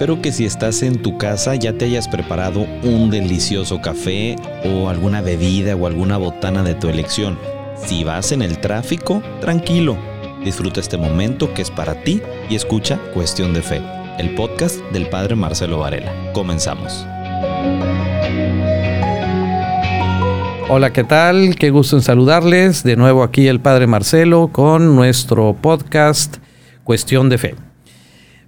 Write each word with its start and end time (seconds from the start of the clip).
Espero 0.00 0.22
que 0.22 0.32
si 0.32 0.46
estás 0.46 0.82
en 0.82 1.02
tu 1.02 1.18
casa 1.18 1.56
ya 1.56 1.74
te 1.74 1.84
hayas 1.84 2.08
preparado 2.08 2.60
un 2.82 3.10
delicioso 3.10 3.82
café 3.82 4.34
o 4.64 4.88
alguna 4.88 5.20
bebida 5.20 5.76
o 5.76 5.86
alguna 5.86 6.16
botana 6.16 6.62
de 6.62 6.74
tu 6.74 6.88
elección. 6.88 7.38
Si 7.76 8.02
vas 8.02 8.32
en 8.32 8.40
el 8.40 8.56
tráfico, 8.62 9.22
tranquilo. 9.42 9.98
Disfruta 10.42 10.80
este 10.80 10.96
momento 10.96 11.52
que 11.52 11.60
es 11.60 11.70
para 11.70 12.02
ti 12.02 12.22
y 12.48 12.54
escucha 12.54 12.98
Cuestión 13.12 13.52
de 13.52 13.60
Fe, 13.60 13.82
el 14.16 14.34
podcast 14.36 14.78
del 14.90 15.06
Padre 15.10 15.36
Marcelo 15.36 15.80
Varela. 15.80 16.14
Comenzamos. 16.32 17.04
Hola, 20.70 20.94
¿qué 20.94 21.04
tal? 21.04 21.56
Qué 21.56 21.68
gusto 21.68 21.96
en 21.96 22.02
saludarles. 22.02 22.84
De 22.84 22.96
nuevo 22.96 23.22
aquí 23.22 23.48
el 23.48 23.60
Padre 23.60 23.86
Marcelo 23.86 24.48
con 24.50 24.96
nuestro 24.96 25.54
podcast 25.60 26.38
Cuestión 26.84 27.28
de 27.28 27.36
Fe. 27.36 27.69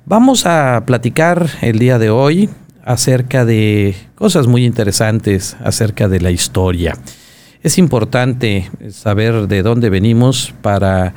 Vamos 0.05 0.47
a 0.47 0.83
platicar 0.85 1.49
el 1.61 1.79
día 1.79 1.97
de 1.97 2.11
hoy 2.11 2.51
acerca 2.85 3.45
de 3.45 3.95
cosas 4.17 4.49
muy 4.49 4.65
interesantes 4.65 5.57
acerca 5.63 6.09
de 6.09 6.21
la 6.21 6.33
historia. 6.33 6.99
Es 7.63 7.79
importante 7.79 8.69
saber 8.91 9.47
de 9.47 9.63
dónde 9.63 9.91
venimos 9.91 10.55
para 10.61 11.15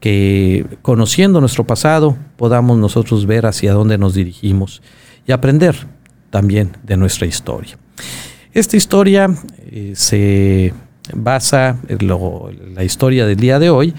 que 0.00 0.66
conociendo 0.82 1.40
nuestro 1.40 1.64
pasado 1.64 2.18
podamos 2.36 2.76
nosotros 2.76 3.24
ver 3.24 3.46
hacia 3.46 3.72
dónde 3.72 3.96
nos 3.96 4.12
dirigimos 4.12 4.82
y 5.26 5.32
aprender 5.32 5.74
también 6.28 6.76
de 6.82 6.98
nuestra 6.98 7.26
historia. 7.26 7.78
Esta 8.52 8.76
historia 8.76 9.30
eh, 9.70 9.92
se 9.94 10.74
basa 11.14 11.78
en 11.88 12.74
la 12.74 12.84
historia 12.84 13.24
del 13.26 13.38
día 13.38 13.58
de 13.58 13.70
hoy 13.70 13.94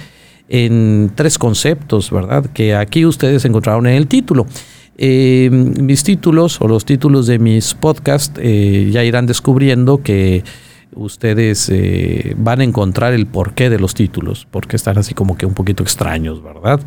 en 0.50 1.12
tres 1.16 1.38
conceptos, 1.38 2.12
¿verdad? 2.12 2.46
Que 2.54 2.76
aquí 2.76 3.06
ustedes 3.06 3.46
encontraron 3.46 3.88
en 3.88 3.96
el 3.96 4.08
título. 4.08 4.46
Eh, 4.98 5.50
mis 5.52 6.04
títulos 6.04 6.60
o 6.60 6.68
los 6.68 6.84
títulos 6.84 7.28
de 7.28 7.38
mis 7.38 7.76
podcasts 7.76 8.40
eh, 8.42 8.90
ya 8.92 9.04
irán 9.04 9.28
descubriendo 9.28 10.02
que 10.02 10.44
ustedes 10.96 11.70
eh, 11.72 12.34
van 12.38 12.62
a 12.62 12.64
encontrar 12.64 13.14
el 13.14 13.28
porqué 13.28 13.70
de 13.70 13.80
los 13.80 13.94
títulos, 13.94 14.48
porque 14.50 14.76
están 14.76 14.98
así 14.98 15.14
como 15.14 15.38
que 15.38 15.46
un 15.46 15.54
poquito 15.54 15.84
extraños, 15.84 16.42
¿verdad? 16.42 16.80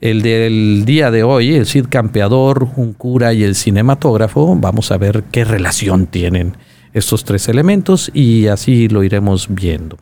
El 0.00 0.22
del 0.22 0.84
día 0.84 1.10
de 1.10 1.22
hoy, 1.22 1.54
el 1.54 1.66
Cid 1.66 1.86
Campeador, 1.88 2.68
un 2.76 2.92
cura 2.92 3.32
y 3.32 3.42
el 3.42 3.54
cinematógrafo, 3.56 4.54
vamos 4.56 4.92
a 4.92 4.98
ver 4.98 5.24
qué 5.32 5.44
relación 5.44 6.06
tienen 6.06 6.56
estos 6.92 7.24
tres 7.24 7.48
elementos 7.48 8.10
y 8.14 8.46
así 8.46 8.88
lo 8.88 9.02
iremos 9.02 9.48
viendo. 9.48 9.98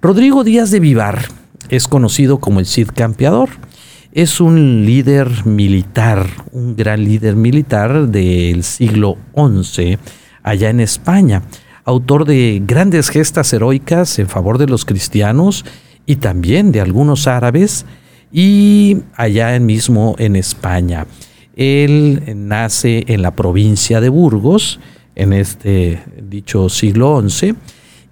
Rodrigo 0.00 0.44
Díaz 0.44 0.70
de 0.70 0.80
Vivar 0.80 1.43
es 1.68 1.88
conocido 1.88 2.38
como 2.38 2.60
el 2.60 2.66
Cid 2.66 2.88
Campeador. 2.94 3.50
Es 4.12 4.40
un 4.40 4.84
líder 4.84 5.44
militar, 5.44 6.26
un 6.52 6.76
gran 6.76 7.04
líder 7.04 7.36
militar 7.36 8.08
del 8.08 8.62
siglo 8.62 9.16
XI 9.34 9.98
allá 10.42 10.70
en 10.70 10.80
España, 10.80 11.42
autor 11.84 12.24
de 12.24 12.62
grandes 12.64 13.08
gestas 13.08 13.52
heroicas 13.52 14.18
en 14.18 14.28
favor 14.28 14.58
de 14.58 14.66
los 14.66 14.84
cristianos 14.84 15.64
y 16.06 16.16
también 16.16 16.70
de 16.70 16.80
algunos 16.80 17.26
árabes 17.26 17.86
y 18.30 18.98
allá 19.16 19.58
mismo 19.58 20.14
en 20.18 20.36
España. 20.36 21.06
Él 21.56 22.22
nace 22.34 23.04
en 23.06 23.22
la 23.22 23.34
provincia 23.34 24.00
de 24.00 24.08
Burgos, 24.08 24.80
en 25.14 25.32
este 25.32 26.02
dicho 26.20 26.68
siglo 26.68 27.22
XI, 27.26 27.54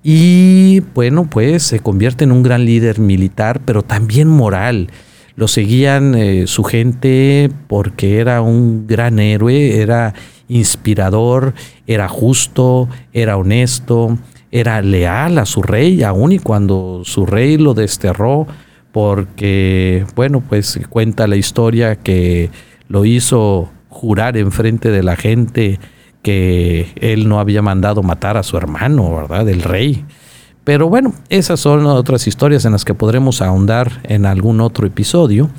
y 0.03 0.81
bueno, 0.95 1.29
pues 1.31 1.63
se 1.63 1.81
convierte 1.81 2.25
en 2.25 2.33
un 2.33 2.43
gran 2.43 2.65
líder 2.65 2.99
militar, 2.99 3.61
pero 3.65 3.83
también 3.83 4.29
moral. 4.29 4.91
Lo 5.37 5.49
seguían 5.49 6.15
eh, 6.15 6.47
su 6.47 6.65
gente 6.65 7.51
porque 7.69 8.19
era 8.19 8.43
un 8.43 8.87
gran 8.87 9.19
héroe, 9.19 9.81
era 9.81 10.15
inspirador, 10.49 11.55
era 11.87 12.09
justo, 12.09 12.89
era 13.13 13.37
honesto, 13.37 14.19
era 14.51 14.83
leal 14.83 15.39
a 15.39 15.47
su 15.47 15.63
rey, 15.63 16.03
aun 16.03 16.33
y 16.33 16.39
cuando 16.39 17.03
su 17.05 17.25
rey 17.25 17.57
lo 17.57 17.73
desterró, 17.73 18.47
porque, 18.93 20.05
bueno, 20.15 20.43
pues 20.47 20.79
cuenta 20.91 21.27
la 21.27 21.37
historia 21.37 21.97
que 21.97 22.51
lo 22.89 23.07
hizo 23.07 23.71
jurar 23.89 24.37
en 24.37 24.53
frente 24.53 24.91
de 24.91 25.03
la 25.03 25.17
gente 25.17 25.81
que 26.23 26.93
él 26.97 27.29
no 27.29 27.41
había 27.41 27.63
mandado 27.63 28.03
matar 28.03 28.37
a 28.37 28.43
su 28.43 28.57
hermano, 28.57 29.15
¿verdad? 29.17 29.49
El 29.49 29.63
rey. 29.63 30.05
Pero 30.65 30.89
bueno, 30.89 31.13
esas 31.29 31.61
son 31.61 31.85
otras 31.87 32.27
historias 32.27 32.65
en 32.65 32.73
las 32.73 32.85
que 32.85 32.95
podremos 32.95 33.43
ahondar 33.43 34.01
en 34.05 34.27
algún 34.27 34.61
otro 34.61 34.87
episodio. 34.87 35.51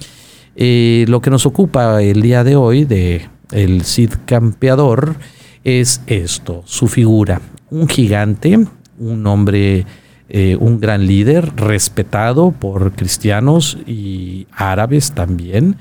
Lo 0.55 1.21
que 1.21 1.29
nos 1.29 1.45
ocupa 1.45 2.01
el 2.01 2.21
día 2.21 2.43
de 2.43 2.55
hoy 2.55 2.85
de 2.85 3.27
el 3.51 3.83
Cid 3.83 4.11
Campeador 4.25 5.15
es 5.63 6.01
esto, 6.07 6.63
su 6.65 6.87
figura, 6.87 7.41
un 7.69 7.87
gigante, 7.87 8.59
un 8.99 9.27
hombre, 9.27 9.85
eh, 10.29 10.57
un 10.59 10.79
gran 10.79 11.05
líder, 11.07 11.55
respetado 11.55 12.51
por 12.51 12.93
cristianos 12.93 13.77
y 13.85 14.47
árabes 14.51 15.13
también, 15.13 15.77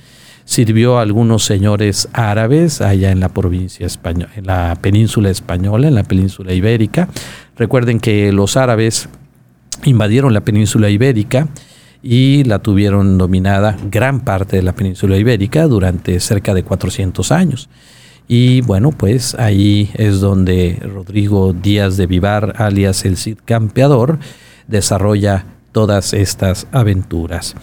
sirvió 0.53 0.99
a 0.99 1.03
algunos 1.03 1.45
señores 1.45 2.11
árabes 2.13 2.83
allá 2.83 3.11
en 3.11 3.21
la 3.21 3.31
provincia 3.31 3.87
española, 3.87 4.31
en 4.37 4.47
la 4.47 4.77
península 4.83 5.31
española, 5.31 5.89
en 5.89 5.95
la 5.95 6.03
península 6.03 6.53
ibérica. 6.53 7.09
Recuerden 7.57 8.01
que 8.01 8.31
los 8.33 8.59
árabes 8.59 9.09
invadieron 9.85 10.35
la 10.35 10.43
península 10.43 10.91
ibérica 10.91 11.49
y 12.03 12.45
la 12.45 12.59
tuvieron 12.59 13.17
dominada 13.17 13.79
gran 13.91 14.21
parte 14.21 14.57
de 14.57 14.63
la 14.63 14.75
península 14.75 15.17
ibérica 15.17 15.67
durante 15.67 16.21
cerca 16.21 16.53
de 16.53 16.65
400 16.65 17.33
años. 17.33 17.71
Y 18.29 18.61
bueno, 18.61 18.91
pues 18.91 19.35
ahí 19.37 19.91
es 19.95 20.21
donde 20.21 20.79
Rodrigo 20.83 21.55
Díaz 21.55 21.97
de 21.97 22.07
Vivar, 22.07 22.57
alias 22.59 23.07
el 23.07 23.17
Cid 23.17 23.39
Campeador, 23.47 24.19
desarrolla 24.69 25.47
todas 25.73 26.13
estas 26.13 26.67
aventuras. 26.73 27.57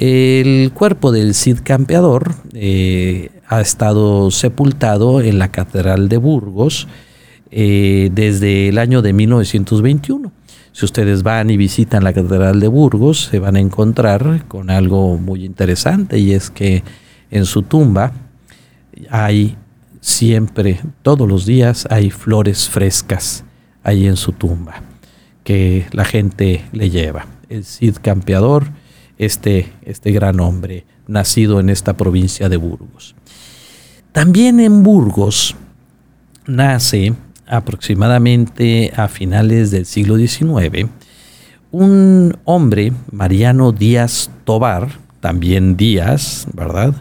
El 0.00 0.72
cuerpo 0.72 1.12
del 1.12 1.34
Cid 1.34 1.58
Campeador 1.62 2.34
eh, 2.54 3.28
ha 3.46 3.60
estado 3.60 4.30
sepultado 4.30 5.20
en 5.20 5.38
la 5.38 5.52
Catedral 5.52 6.08
de 6.08 6.16
Burgos 6.16 6.88
eh, 7.50 8.08
desde 8.10 8.70
el 8.70 8.78
año 8.78 9.02
de 9.02 9.12
1921. 9.12 10.32
Si 10.72 10.84
ustedes 10.86 11.22
van 11.22 11.50
y 11.50 11.58
visitan 11.58 12.02
la 12.02 12.14
Catedral 12.14 12.60
de 12.60 12.68
Burgos, 12.68 13.28
se 13.30 13.40
van 13.40 13.56
a 13.56 13.60
encontrar 13.60 14.46
con 14.48 14.70
algo 14.70 15.18
muy 15.18 15.44
interesante 15.44 16.18
y 16.18 16.32
es 16.32 16.48
que 16.48 16.82
en 17.30 17.44
su 17.44 17.60
tumba 17.60 18.12
hay 19.10 19.58
siempre, 20.00 20.80
todos 21.02 21.28
los 21.28 21.44
días, 21.44 21.86
hay 21.90 22.08
flores 22.08 22.70
frescas 22.70 23.44
ahí 23.82 24.06
en 24.06 24.16
su 24.16 24.32
tumba 24.32 24.82
que 25.44 25.84
la 25.92 26.06
gente 26.06 26.64
le 26.72 26.88
lleva. 26.88 27.26
El 27.50 27.64
Cid 27.64 27.96
Campeador 28.00 28.79
este, 29.20 29.70
este 29.82 30.12
gran 30.12 30.40
hombre 30.40 30.86
nacido 31.06 31.60
en 31.60 31.68
esta 31.68 31.94
provincia 31.94 32.48
de 32.48 32.56
Burgos. 32.56 33.14
También 34.12 34.60
en 34.60 34.82
Burgos 34.82 35.54
nace 36.46 37.12
aproximadamente 37.46 38.92
a 38.96 39.08
finales 39.08 39.70
del 39.70 39.84
siglo 39.84 40.16
XIX 40.16 40.88
un 41.70 42.36
hombre, 42.44 42.92
Mariano 43.12 43.72
Díaz 43.72 44.30
Tobar, 44.44 44.88
también 45.20 45.76
Díaz, 45.76 46.46
¿verdad? 46.54 46.94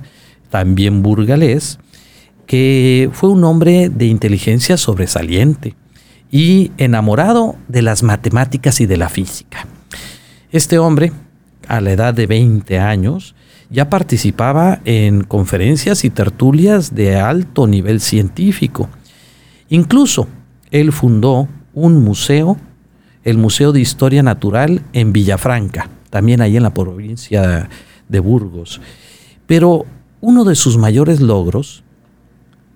También 0.49 1.01
burgalés, 1.01 1.79
que 2.45 3.09
fue 3.13 3.29
un 3.29 3.45
hombre 3.45 3.89
de 3.89 4.05
inteligencia 4.05 4.77
sobresaliente 4.77 5.75
y 6.29 6.71
enamorado 6.77 7.55
de 7.67 7.81
las 7.81 8.03
matemáticas 8.03 8.81
y 8.81 8.85
de 8.85 8.97
la 8.97 9.09
física. 9.09 9.65
Este 10.51 10.77
hombre 10.77 11.11
a 11.69 11.79
la 11.81 11.91
edad 11.91 12.13
de 12.13 12.27
20 12.27 12.79
años, 12.79 13.35
ya 13.69 13.89
participaba 13.89 14.81
en 14.85 15.23
conferencias 15.23 16.03
y 16.03 16.09
tertulias 16.09 16.95
de 16.95 17.15
alto 17.15 17.67
nivel 17.67 18.01
científico. 18.01 18.89
Incluso 19.69 20.27
él 20.71 20.91
fundó 20.91 21.47
un 21.73 22.03
museo, 22.03 22.57
el 23.23 23.37
Museo 23.37 23.71
de 23.71 23.79
Historia 23.79 24.23
Natural 24.23 24.81
en 24.93 25.13
Villafranca, 25.13 25.89
también 26.09 26.41
ahí 26.41 26.57
en 26.57 26.63
la 26.63 26.73
provincia 26.73 27.69
de 28.07 28.19
Burgos. 28.19 28.81
Pero 29.45 29.85
uno 30.19 30.43
de 30.45 30.55
sus 30.55 30.77
mayores 30.77 31.21
logros 31.21 31.83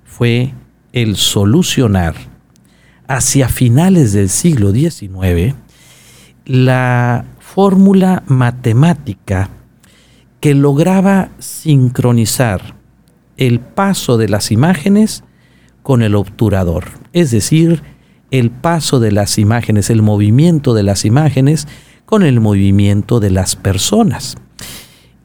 fue 0.05 0.53
el 0.91 1.15
solucionar 1.15 2.13
hacia 3.07 3.49
finales 3.49 4.13
del 4.13 4.29
siglo 4.29 4.71
XIX 4.71 5.55
la 6.45 7.25
fórmula 7.53 8.23
matemática 8.25 9.47
que 10.39 10.55
lograba 10.55 11.29
sincronizar 11.37 12.73
el 13.37 13.59
paso 13.59 14.17
de 14.17 14.27
las 14.27 14.51
imágenes 14.51 15.23
con 15.83 16.01
el 16.01 16.15
obturador, 16.15 16.85
es 17.13 17.29
decir, 17.29 17.83
el 18.31 18.49
paso 18.49 18.99
de 18.99 19.11
las 19.11 19.37
imágenes, 19.37 19.91
el 19.91 20.01
movimiento 20.01 20.73
de 20.73 20.81
las 20.81 21.05
imágenes 21.05 21.67
con 22.07 22.23
el 22.23 22.39
movimiento 22.39 23.19
de 23.19 23.29
las 23.29 23.55
personas. 23.55 24.35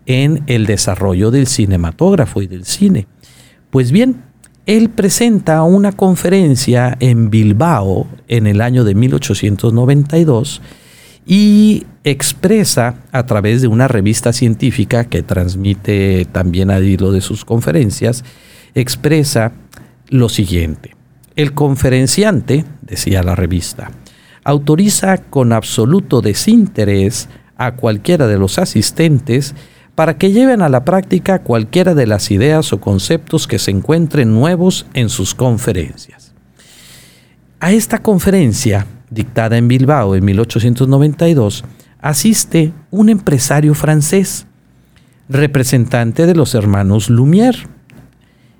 en 0.05 0.43
el 0.47 0.65
desarrollo 0.65 1.31
del 1.31 1.47
cinematógrafo 1.47 2.41
y 2.41 2.47
del 2.47 2.65
cine? 2.65 3.07
Pues 3.69 3.91
bien, 3.91 4.23
él 4.65 4.89
presenta 4.89 5.61
una 5.63 5.91
conferencia 5.91 6.97
en 6.99 7.29
Bilbao 7.29 8.07
en 8.27 8.47
el 8.47 8.61
año 8.61 8.83
de 8.83 8.95
1892 8.95 10.61
y 11.27 11.85
expresa 12.03 12.95
a 13.11 13.25
través 13.25 13.61
de 13.61 13.67
una 13.67 13.87
revista 13.87 14.33
científica 14.33 15.05
que 15.05 15.23
transmite 15.23 16.25
también 16.31 16.71
a 16.71 16.79
hilo 16.79 17.11
de 17.11 17.21
sus 17.21 17.45
conferencias, 17.45 18.23
expresa 18.73 19.51
lo 20.09 20.29
siguiente. 20.29 20.95
El 21.35 21.53
conferenciante, 21.53 22.65
decía 22.81 23.23
la 23.23 23.35
revista, 23.35 23.91
autoriza 24.43 25.17
con 25.17 25.51
absoluto 25.51 26.21
desinterés 26.21 27.29
a 27.57 27.75
cualquiera 27.75 28.27
de 28.27 28.37
los 28.37 28.59
asistentes 28.59 29.55
para 29.95 30.17
que 30.17 30.31
lleven 30.31 30.61
a 30.61 30.69
la 30.69 30.83
práctica 30.83 31.39
cualquiera 31.39 31.95
de 31.95 32.05
las 32.05 32.29
ideas 32.29 32.73
o 32.73 32.81
conceptos 32.81 33.47
que 33.47 33.59
se 33.59 33.71
encuentren 33.71 34.33
nuevos 34.33 34.85
en 34.93 35.09
sus 35.09 35.33
conferencias. 35.33 36.33
A 37.61 37.71
esta 37.71 37.99
conferencia 38.03 38.85
dictada 39.09 39.57
en 39.57 39.69
Bilbao 39.69 40.15
en 40.15 40.25
1892, 40.25 41.63
asiste 42.01 42.73
un 42.91 43.09
empresario 43.09 43.73
francés, 43.73 44.45
representante 45.29 46.25
de 46.25 46.35
los 46.35 46.53
hermanos 46.53 47.09
Lumière. 47.09 47.67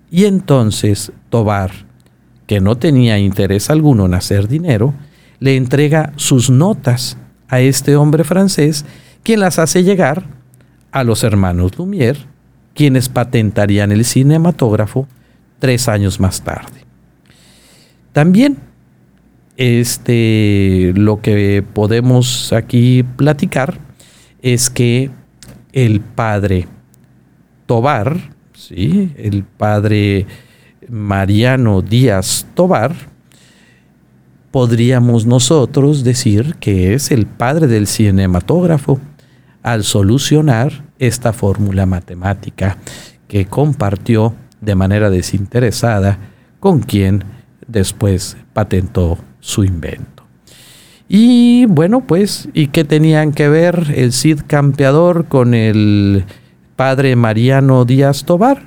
Y 0.09 0.25
entonces 0.25 1.11
Tobar, 1.29 1.71
que 2.47 2.61
no 2.61 2.77
tenía 2.77 3.19
interés 3.19 3.69
alguno 3.69 4.05
en 4.05 4.13
hacer 4.13 4.47
dinero, 4.47 4.93
le 5.39 5.57
entrega 5.57 6.13
sus 6.15 6.49
notas 6.49 7.17
a 7.49 7.59
este 7.59 7.97
hombre 7.97 8.23
francés, 8.23 8.85
quien 9.23 9.41
las 9.41 9.59
hace 9.59 9.83
llegar 9.83 10.23
a 10.95 11.03
los 11.03 11.25
hermanos 11.25 11.77
Lumière, 11.77 12.19
quienes 12.73 13.09
patentarían 13.09 13.91
el 13.91 14.05
cinematógrafo 14.05 15.09
tres 15.59 15.89
años 15.89 16.21
más 16.21 16.41
tarde. 16.41 16.85
También 18.13 18.59
este, 19.57 20.93
lo 20.95 21.19
que 21.19 21.65
podemos 21.73 22.53
aquí 22.53 23.03
platicar 23.03 23.77
es 24.41 24.69
que 24.69 25.11
el 25.73 25.99
padre 25.99 26.69
Tobar, 27.65 28.17
¿sí? 28.53 29.11
el 29.17 29.43
padre 29.43 30.25
Mariano 30.87 31.81
Díaz 31.81 32.47
Tobar, 32.53 32.95
podríamos 34.49 35.25
nosotros 35.25 36.05
decir 36.05 36.55
que 36.61 36.93
es 36.93 37.11
el 37.11 37.25
padre 37.25 37.67
del 37.67 37.85
cinematógrafo 37.85 39.01
al 39.61 39.83
solucionar 39.83 40.84
esta 40.99 41.33
fórmula 41.33 41.85
matemática 41.85 42.77
que 43.27 43.45
compartió 43.45 44.35
de 44.61 44.75
manera 44.75 45.09
desinteresada 45.09 46.17
con 46.59 46.79
quien 46.79 47.23
después 47.67 48.37
patentó 48.53 49.17
su 49.39 49.63
invento. 49.63 50.23
Y 51.07 51.65
bueno, 51.67 52.01
pues, 52.01 52.49
¿y 52.53 52.67
qué 52.67 52.83
tenían 52.83 53.31
que 53.31 53.47
ver 53.47 53.93
el 53.95 54.11
Cid 54.11 54.41
Campeador 54.47 55.25
con 55.25 55.53
el 55.53 56.25
padre 56.75 57.15
Mariano 57.15 57.85
Díaz 57.85 58.25
Tobar? 58.25 58.63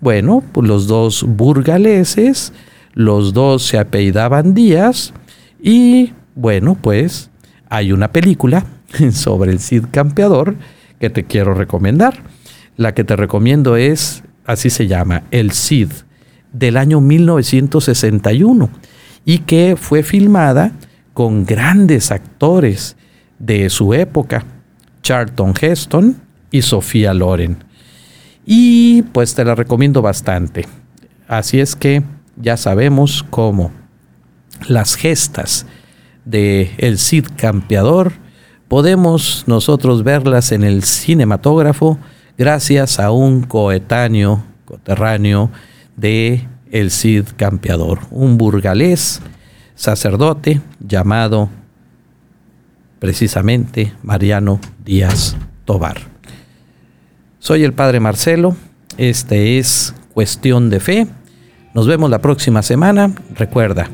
Bueno, 0.00 0.42
pues 0.52 0.66
los 0.66 0.86
dos 0.86 1.24
burgaleses, 1.28 2.52
los 2.94 3.34
dos 3.34 3.62
se 3.62 3.78
apellidaban 3.78 4.54
Díaz 4.54 5.12
y 5.62 6.14
bueno, 6.34 6.76
pues 6.80 7.30
hay 7.68 7.92
una 7.92 8.10
película 8.10 8.64
sobre 9.12 9.52
el 9.52 9.60
Cid 9.60 9.84
Campeador 9.90 10.56
que 11.02 11.10
te 11.10 11.24
quiero 11.24 11.52
recomendar. 11.54 12.22
La 12.76 12.94
que 12.94 13.02
te 13.02 13.16
recomiendo 13.16 13.74
es, 13.74 14.22
así 14.46 14.70
se 14.70 14.86
llama, 14.86 15.24
El 15.32 15.50
Cid, 15.50 15.88
del 16.52 16.76
año 16.76 17.00
1961 17.00 18.70
y 19.24 19.38
que 19.38 19.74
fue 19.76 20.04
filmada 20.04 20.70
con 21.12 21.44
grandes 21.44 22.12
actores 22.12 22.96
de 23.40 23.68
su 23.68 23.94
época, 23.94 24.44
Charlton 25.02 25.54
Heston 25.60 26.22
y 26.52 26.62
Sofía 26.62 27.12
Loren. 27.12 27.64
Y 28.46 29.02
pues 29.02 29.34
te 29.34 29.44
la 29.44 29.56
recomiendo 29.56 30.02
bastante. 30.02 30.66
Así 31.26 31.58
es 31.58 31.74
que 31.74 32.04
ya 32.36 32.56
sabemos 32.56 33.24
cómo 33.28 33.72
las 34.68 34.94
gestas 34.94 35.66
de 36.24 36.70
el 36.78 36.98
Cid 36.98 37.26
Campeador 37.34 38.21
podemos 38.72 39.44
nosotros 39.46 40.02
verlas 40.02 40.50
en 40.50 40.64
el 40.64 40.82
cinematógrafo 40.82 41.98
gracias 42.38 42.98
a 42.98 43.10
un 43.10 43.42
coetáneo, 43.42 44.44
coterráneo 44.64 45.50
de 45.94 46.48
el 46.70 46.90
Cid 46.90 47.26
Campeador, 47.36 47.98
un 48.10 48.38
burgalés 48.38 49.20
sacerdote 49.74 50.62
llamado 50.80 51.50
precisamente 52.98 53.92
Mariano 54.02 54.58
Díaz 54.82 55.36
Tobar. 55.66 55.98
Soy 57.40 57.64
el 57.64 57.74
Padre 57.74 58.00
Marcelo, 58.00 58.56
este 58.96 59.58
es 59.58 59.94
Cuestión 60.14 60.70
de 60.70 60.80
Fe. 60.80 61.06
Nos 61.74 61.86
vemos 61.86 62.08
la 62.08 62.22
próxima 62.22 62.62
semana. 62.62 63.14
Recuerda, 63.34 63.90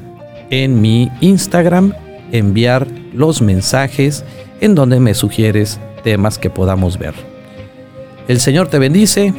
en 0.51 0.81
mi 0.81 1.11
Instagram 1.21 1.95
enviar 2.31 2.87
los 3.13 3.43
mensajes 3.43 4.25
en 4.61 4.75
donde 4.75 5.01
me 5.01 5.15
sugieres 5.15 5.81
temas 6.03 6.39
que 6.39 6.51
podamos 6.51 6.99
ver. 6.99 7.15
El 8.29 8.41
Señor 8.41 8.69
te 8.69 8.79
bendice 8.79 9.35